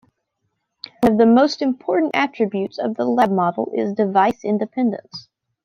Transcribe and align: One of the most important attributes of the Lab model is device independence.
One 1.03 1.11
of 1.11 1.17
the 1.19 1.27
most 1.27 1.61
important 1.61 2.15
attributes 2.15 2.79
of 2.79 2.95
the 2.95 3.05
Lab 3.05 3.29
model 3.29 3.71
is 3.75 3.93
device 3.93 4.43
independence. 4.43 5.29